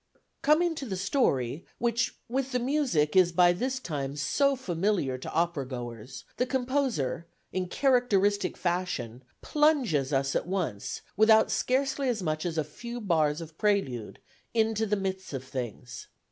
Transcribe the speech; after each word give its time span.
Coming 0.41 0.73
to 0.73 0.87
the 0.87 0.97
story, 0.97 1.63
which 1.77 2.17
with 2.27 2.53
the 2.53 2.59
music 2.59 3.15
is 3.15 3.31
by 3.31 3.53
this 3.53 3.77
time 3.79 4.15
so 4.15 4.55
familiar 4.55 5.15
to 5.19 5.31
opera 5.31 5.63
goers, 5.67 6.23
the 6.37 6.47
composer, 6.47 7.27
in 7.53 7.67
characteristic 7.67 8.57
fashion, 8.57 9.23
plunges 9.43 10.11
us 10.11 10.35
at 10.35 10.47
once, 10.47 11.03
without 11.15 11.51
scarcely 11.51 12.09
as 12.09 12.23
much 12.23 12.47
as 12.47 12.57
a 12.57 12.63
few 12.63 12.99
bars 12.99 13.41
of 13.41 13.59
prelude, 13.59 14.17
into 14.55 14.87
the 14.87 14.95
midst 14.95 15.33
of 15.33 15.43
things. 15.43 16.07